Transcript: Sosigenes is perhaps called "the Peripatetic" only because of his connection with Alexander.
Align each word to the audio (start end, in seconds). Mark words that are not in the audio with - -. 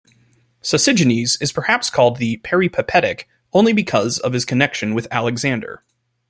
Sosigenes 0.63 1.39
is 1.43 1.51
perhaps 1.51 1.91
called 1.91 2.17
"the 2.17 2.37
Peripatetic" 2.37 3.27
only 3.53 3.71
because 3.71 4.17
of 4.17 4.33
his 4.33 4.45
connection 4.45 4.95
with 4.95 5.07
Alexander. 5.11 5.83